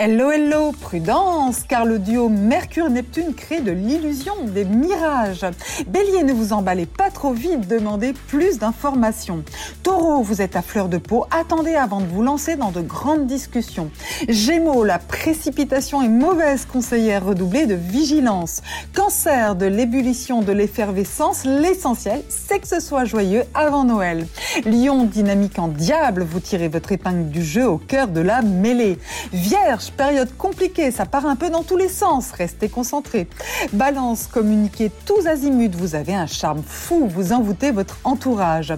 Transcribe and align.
Hello, 0.00 0.30
hello, 0.30 0.70
prudence, 0.70 1.64
car 1.68 1.84
le 1.84 1.98
duo 1.98 2.28
Mercure-Neptune 2.28 3.34
crée 3.34 3.60
de 3.60 3.72
l'illusion, 3.72 4.32
des 4.44 4.64
mirages. 4.64 5.44
Bélier, 5.88 6.22
ne 6.22 6.32
vous 6.32 6.52
emballez 6.52 6.86
pas 6.86 7.10
trop 7.10 7.32
vite, 7.32 7.66
demandez 7.66 8.12
plus 8.12 8.60
d'informations. 8.60 9.42
Taureau, 9.82 10.22
vous 10.22 10.40
êtes 10.40 10.54
à 10.54 10.62
fleur 10.62 10.88
de 10.88 10.98
peau, 10.98 11.26
attendez 11.32 11.74
avant 11.74 12.00
de 12.00 12.06
vous 12.06 12.22
lancer 12.22 12.54
dans 12.54 12.70
de 12.70 12.80
grandes 12.80 13.26
discussions. 13.26 13.90
Gémeaux, 14.28 14.84
la 14.84 15.00
précipitation 15.00 16.00
est 16.00 16.08
mauvaise 16.08 16.64
conseillère, 16.64 17.26
redoublez 17.26 17.66
de 17.66 17.74
vigilance. 17.74 18.62
Cancer, 18.94 19.56
de 19.56 19.66
l'ébullition, 19.66 20.42
de 20.42 20.52
l'effervescence, 20.52 21.44
l'essentiel, 21.44 22.22
c'est 22.28 22.60
que 22.60 22.68
ce 22.68 22.78
soit 22.78 23.04
joyeux 23.04 23.42
avant 23.52 23.82
Noël. 23.82 24.28
Lion, 24.64 25.02
dynamique 25.02 25.58
en 25.58 25.66
diable, 25.66 26.22
vous 26.22 26.38
tirez 26.38 26.68
votre 26.68 26.92
épingle 26.92 27.30
du 27.30 27.42
jeu 27.42 27.68
au 27.68 27.78
cœur 27.78 28.06
de 28.06 28.20
la 28.20 28.42
mêlée. 28.42 29.00
Vierge, 29.32 29.87
période 29.92 30.36
compliquée, 30.36 30.90
ça 30.90 31.06
part 31.06 31.26
un 31.26 31.36
peu 31.36 31.50
dans 31.50 31.62
tous 31.62 31.76
les 31.76 31.88
sens, 31.88 32.32
restez 32.32 32.68
concentrés. 32.68 33.28
Balance, 33.72 34.26
communiquez 34.26 34.90
tous 35.06 35.26
azimuts, 35.26 35.76
vous 35.76 35.94
avez 35.94 36.14
un 36.14 36.26
charme 36.26 36.62
fou, 36.66 37.08
vous 37.08 37.32
envoûtez 37.32 37.70
votre 37.70 37.98
entourage. 38.04 38.74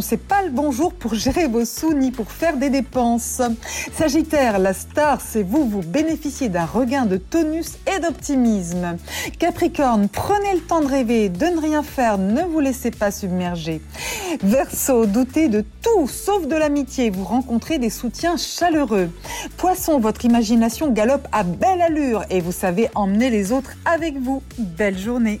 C'est 0.00 0.16
pas 0.16 0.42
le 0.42 0.50
bon 0.50 0.72
jour 0.72 0.92
pour 0.92 1.14
gérer 1.14 1.46
vos 1.46 1.64
sous 1.64 1.94
ni 1.94 2.10
pour 2.10 2.32
faire 2.32 2.56
des 2.56 2.68
dépenses. 2.68 3.40
Sagittaire, 3.96 4.58
la 4.58 4.74
star, 4.74 5.20
c'est 5.20 5.44
vous, 5.44 5.68
vous 5.68 5.82
bénéficiez 5.82 6.48
d'un 6.48 6.64
regain 6.64 7.06
de 7.06 7.16
tonus 7.16 7.78
et 7.86 8.00
d'optimisme. 8.00 8.96
Capricorne, 9.38 10.08
prenez 10.08 10.54
le 10.54 10.60
temps 10.60 10.80
de 10.80 10.88
rêver, 10.88 11.28
de 11.28 11.46
ne 11.46 11.60
rien 11.60 11.84
faire, 11.84 12.18
ne 12.18 12.42
vous 12.42 12.58
laissez 12.58 12.90
pas 12.90 13.12
submerger. 13.12 13.80
Verseau, 14.42 15.06
doutez 15.06 15.48
de 15.48 15.64
tout 15.82 16.08
sauf 16.08 16.48
de 16.48 16.56
l'amitié, 16.56 17.10
vous 17.10 17.24
rencontrez 17.24 17.78
des 17.78 17.90
soutiens 17.90 18.36
chaleureux. 18.36 19.10
Poisson, 19.56 20.00
votre 20.00 20.24
imagination 20.24 20.90
galope 20.90 21.28
à 21.30 21.44
belle 21.44 21.82
allure 21.82 22.24
et 22.30 22.40
vous 22.40 22.52
savez 22.52 22.88
emmener 22.96 23.30
les 23.30 23.52
autres 23.52 23.74
avec 23.84 24.16
vous. 24.16 24.42
Belle 24.58 24.98
journée. 24.98 25.40